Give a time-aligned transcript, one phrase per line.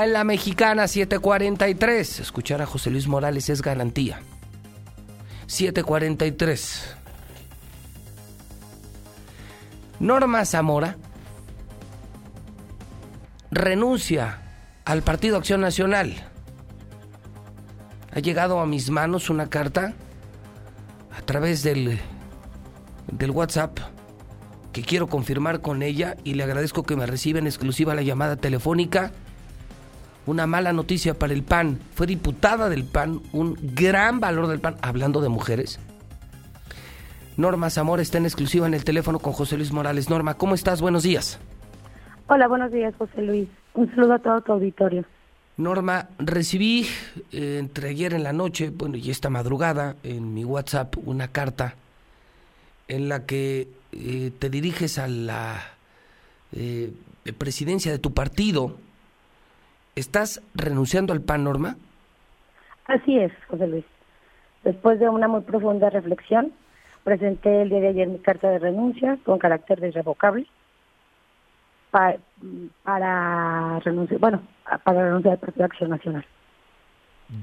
[0.00, 4.20] En la mexicana 743, escuchar a José Luis Morales es garantía.
[5.48, 6.94] 743.
[9.98, 10.96] Norma Zamora
[13.50, 14.40] renuncia
[14.84, 16.14] al Partido Acción Nacional.
[18.14, 19.94] Ha llegado a mis manos una carta
[21.10, 21.98] a través del,
[23.10, 23.80] del WhatsApp
[24.70, 28.36] que quiero confirmar con ella y le agradezco que me reciba en exclusiva la llamada
[28.36, 29.10] telefónica
[30.28, 31.78] una mala noticia para el PAN.
[31.94, 35.80] Fue diputada del PAN, un gran valor del PAN, hablando de mujeres.
[37.38, 40.10] Norma Zamora está en exclusiva en el teléfono con José Luis Morales.
[40.10, 40.82] Norma, ¿cómo estás?
[40.82, 41.38] Buenos días.
[42.26, 43.48] Hola, buenos días, José Luis.
[43.72, 45.04] Un saludo a todo tu auditorio.
[45.56, 46.86] Norma, recibí
[47.32, 51.74] eh, entre ayer en la noche, bueno, y esta madrugada, en mi WhatsApp, una carta
[52.86, 55.58] en la que eh, te diriges a la
[56.52, 56.92] eh,
[57.38, 58.76] presidencia de tu partido,
[59.98, 61.74] ¿Estás renunciando al PAN, Norma?
[62.86, 63.84] Así es, José Luis.
[64.62, 66.52] Después de una muy profunda reflexión,
[67.02, 70.46] presenté el día de ayer mi carta de renuncia con carácter de irrevocable
[71.90, 74.42] para, renunciar, bueno,
[74.84, 76.24] para renunciar al Partido Acción Nacional.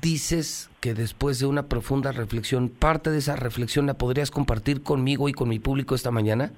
[0.00, 5.28] Dices que después de una profunda reflexión, parte de esa reflexión la podrías compartir conmigo
[5.28, 6.50] y con mi público esta mañana?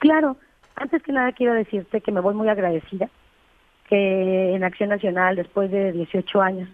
[0.00, 0.36] Claro,
[0.74, 3.08] antes que nada quiero decirte que me voy muy agradecida
[3.88, 6.68] que en Acción Nacional, después de 18 años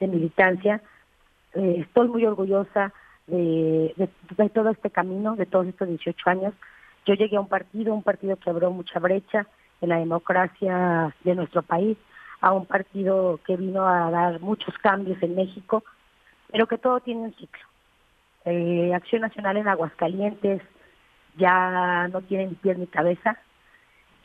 [0.00, 0.82] de militancia,
[1.54, 2.92] eh, estoy muy orgullosa
[3.26, 4.08] de,
[4.52, 6.54] todo este camino, de todos estos 18 años.
[7.06, 9.46] Yo llegué a un partido, un partido que abrió mucha brecha
[9.80, 11.96] en la democracia de nuestro país,
[12.40, 15.84] a un partido que vino a dar muchos cambios en México,
[16.50, 17.62] pero que todo tiene un ciclo.
[18.44, 20.62] Eh, Acción Nacional en Aguascalientes
[21.36, 23.38] ya no tiene ni pie ni cabeza,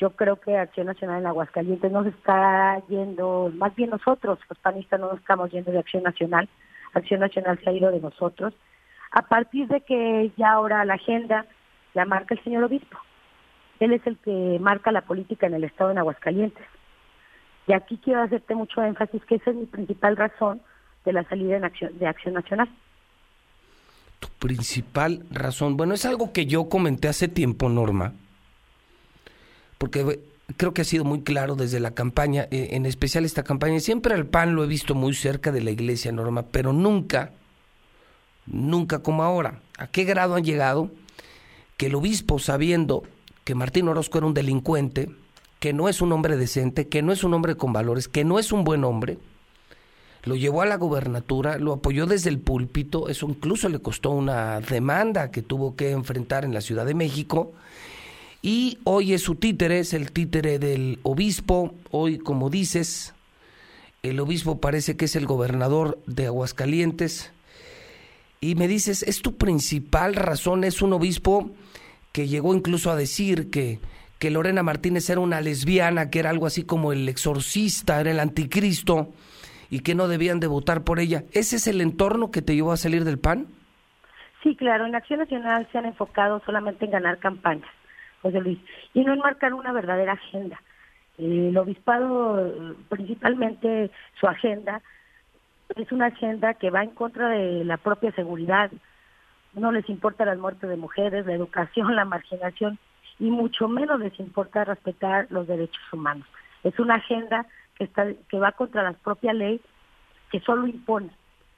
[0.02, 5.00] yo creo que Acción Nacional en Aguascalientes nos está yendo, más bien nosotros, los panistas,
[5.00, 6.50] no nos estamos yendo de Acción Nacional,
[6.96, 8.52] Acción Nacional se ha ido de nosotros,
[9.12, 11.46] a partir de que ya ahora la agenda
[11.94, 12.98] la marca el señor obispo.
[13.80, 16.66] Él es el que marca la política en el Estado en Aguascalientes.
[17.68, 20.62] Y aquí quiero hacerte mucho énfasis que esa es mi principal razón
[21.06, 22.70] de la salida en acción, de Acción Nacional.
[24.20, 28.14] Tu principal razón, bueno, es algo que yo comenté hace tiempo, Norma,
[29.82, 30.20] porque
[30.58, 33.80] creo que ha sido muy claro desde la campaña, eh, en especial esta campaña.
[33.80, 37.32] Siempre al PAN lo he visto muy cerca de la iglesia, Norma, pero nunca,
[38.46, 39.64] nunca como ahora.
[39.80, 40.92] ¿A qué grado han llegado
[41.78, 43.02] que el obispo, sabiendo
[43.44, 45.10] que Martín Orozco era un delincuente,
[45.60, 48.38] que no es un hombre decente, que no es un hombre con valores, que no
[48.38, 49.18] es un buen hombre,
[50.26, 54.60] lo llevó a la gubernatura, lo apoyó desde el púlpito, eso incluso le costó una
[54.60, 57.54] demanda que tuvo que enfrentar en la Ciudad de México,
[58.42, 61.76] y hoy es su títere, es el títere del obispo.
[61.92, 63.14] Hoy, como dices,
[64.02, 67.32] el obispo parece que es el gobernador de Aguascalientes.
[68.40, 70.64] Y me dices, ¿es tu principal razón?
[70.64, 71.52] Es un obispo
[72.12, 73.80] que llegó incluso a decir que,
[74.18, 78.20] que Lorena Martínez era una lesbiana, que era algo así como el exorcista, era el
[78.20, 79.10] anticristo,
[79.70, 81.26] y que no debían de votar por ella.
[81.32, 83.46] ¿Ese es el entorno que te llevó a salir del PAN?
[84.42, 87.70] Sí, claro, en Acción Nacional se han enfocado solamente en ganar campañas
[88.22, 88.60] José Luis,
[88.94, 90.62] y no enmarcar una verdadera agenda.
[91.18, 94.82] El obispado, principalmente su agenda,
[95.76, 98.72] es una agenda que va en contra de la propia seguridad.
[99.54, 102.80] No les importa las muertes de mujeres, la educación, la marginación,
[103.20, 106.28] y mucho menos les importa respetar los derechos humanos.
[106.64, 107.46] Es una agenda
[107.76, 109.62] que, está, que va contra la propia ley
[110.32, 111.12] que solo impone.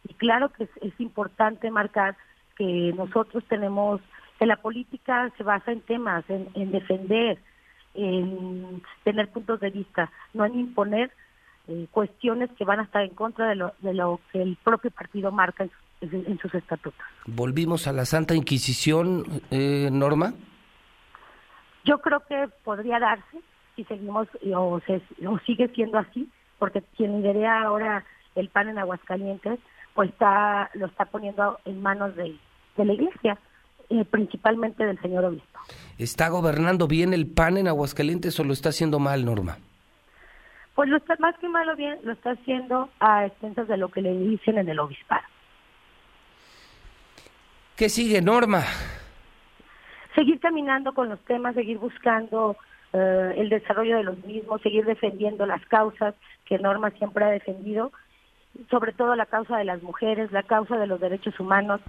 [0.08, 2.18] Y claro que es importante marcar
[2.58, 4.02] que nosotros tenemos
[4.46, 7.40] la política se basa en temas, en, defender,
[7.94, 11.12] en tener puntos de vista, no en imponer
[11.68, 14.92] eh, cuestiones que van a estar en contra de lo, de lo que el propio
[14.92, 15.68] partido marca
[16.02, 17.00] en, sus estatutos.
[17.26, 20.34] ¿Volvimos a la Santa Inquisición, eh, Norma?
[21.86, 23.40] Yo creo que podría darse
[23.76, 28.78] si seguimos o, se, o sigue siendo así, porque quien lidera ahora el PAN en
[28.80, 29.60] Aguascalientes,
[29.94, 32.38] pues está lo está poniendo en manos de,
[32.78, 33.38] de la Iglesia
[34.10, 35.60] principalmente del señor obispo.
[35.98, 39.58] ¿Está gobernando bien el PAN en Aguascalientes o lo está haciendo mal, Norma?
[40.76, 44.02] Pues lo está más que malo bien, lo está haciendo a expensas de lo que
[44.02, 45.24] le dicen en el obispado.
[47.76, 48.64] ¿Qué sigue, Norma?
[50.16, 52.56] Seguir caminando con los temas, seguir buscando
[52.94, 57.92] eh, el desarrollo de los mismos, seguir defendiendo las causas que Norma siempre ha defendido,
[58.70, 61.82] sobre todo la causa de las mujeres, la causa de los derechos humanos,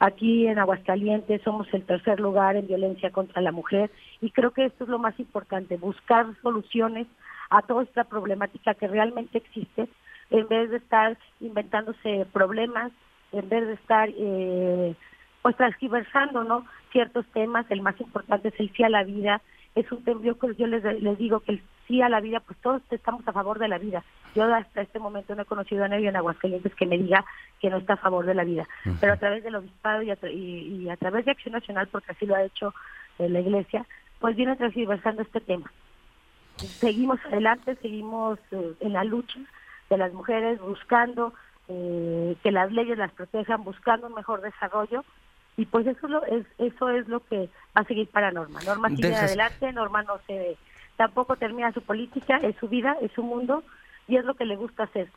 [0.00, 3.90] Aquí en Aguascalientes somos el tercer lugar en violencia contra la mujer
[4.20, 7.08] y creo que esto es lo más importante, buscar soluciones
[7.50, 9.88] a toda esta problemática que realmente existe,
[10.30, 12.92] en vez de estar inventándose problemas,
[13.32, 14.94] en vez de estar eh,
[15.42, 16.64] pues transgiversando ¿no?
[16.92, 19.40] ciertos temas, el más importante es el sí a la vida,
[19.80, 22.58] es un tema, yo, yo les, les digo que el sí a la vida, pues
[22.60, 24.04] todos estamos a favor de la vida.
[24.34, 27.24] Yo hasta este momento no he conocido a nadie en Aguascalientes que me diga
[27.60, 28.68] que no está a favor de la vida,
[29.00, 32.26] pero a través del obispado y a, y, a través de Acción Nacional, porque así
[32.26, 32.74] lo ha hecho
[33.18, 33.86] eh, la Iglesia,
[34.20, 35.72] pues viene transversando este tema.
[36.56, 39.38] Seguimos adelante, seguimos eh, en la lucha
[39.88, 41.32] de las mujeres buscando
[41.68, 45.04] eh, que las leyes las protejan, buscando un mejor desarrollo
[45.58, 48.60] y pues eso es lo, es, eso es lo que va a seguir para Norma.
[48.64, 50.56] Norma sigue adelante, Norma no se
[50.96, 53.64] tampoco termina su política, es su vida, es su mundo
[54.06, 55.08] y es lo que le gusta hacer,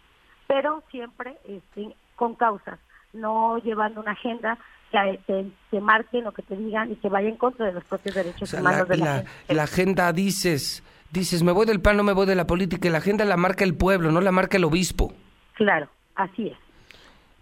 [0.47, 2.79] pero siempre este, con causas,
[3.13, 4.57] no llevando una agenda
[4.91, 8.15] que te, marquen o que te digan y que vaya en contra de los propios
[8.15, 9.53] derechos humanos la, de la, gente.
[9.53, 12.91] La agenda dices, dices, me voy del PAN, no me voy de la política, y
[12.91, 15.13] la agenda la marca el pueblo, no la marca el obispo.
[15.53, 16.57] Claro, así es.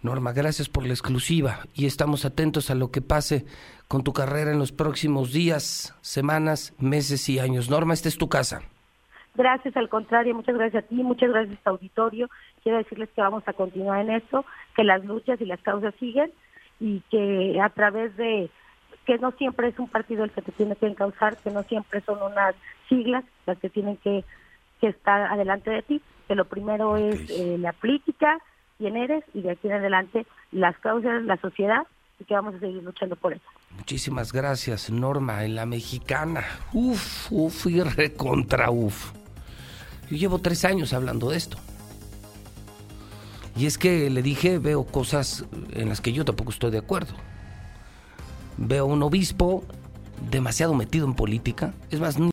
[0.02, 3.44] Norma, gracias por la exclusiva y estamos atentos a lo que pase
[3.86, 7.68] con tu carrera en los próximos días, semanas, meses y años.
[7.68, 8.62] Norma, esta es tu casa.
[9.34, 12.30] Gracias, al contrario, muchas gracias a ti, muchas gracias a auditorio.
[12.62, 14.44] Quiero decirles que vamos a continuar en esto,
[14.74, 16.32] que las luchas y las causas siguen
[16.80, 18.50] y que a través de
[19.04, 22.00] que no siempre es un partido el que te tiene que encauzar, que no siempre
[22.02, 22.54] son unas
[22.88, 24.24] siglas las que tienen que,
[24.80, 28.38] estar adelante de ti, que lo primero es eh, la política,
[28.80, 31.86] quién eres y de aquí en adelante las causas, la sociedad
[32.18, 33.44] y que vamos a seguir luchando por eso.
[33.76, 36.44] Muchísimas gracias, Norma, en la mexicana.
[36.72, 39.12] Uf, uf y recontra uf.
[40.10, 41.58] Yo llevo tres años hablando de esto.
[43.54, 47.14] Y es que le dije, veo cosas en las que yo tampoco estoy de acuerdo.
[48.56, 49.62] Veo un obispo
[50.30, 51.74] demasiado metido en política.
[51.90, 52.18] Es más,